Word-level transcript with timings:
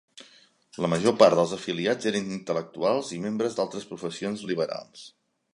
La 0.85 0.89
major 0.93 1.13
part 1.19 1.37
dels 1.41 1.53
afiliats 1.57 2.09
eren 2.13 2.33
intel·lectuals 2.37 3.13
i 3.19 3.23
membres 3.29 3.61
d'altres 3.61 3.89
professions 3.93 4.49
liberals. 4.55 5.09